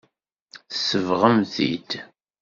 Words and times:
Tsebɣem-t-id. 0.71 1.89